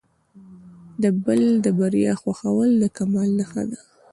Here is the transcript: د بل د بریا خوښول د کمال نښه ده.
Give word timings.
د 1.03 1.03
بل 1.25 1.43
د 1.65 1.67
بریا 1.79 2.13
خوښول 2.21 2.69
د 2.81 2.83
کمال 2.97 3.29
نښه 3.39 3.63
ده. 3.71 3.79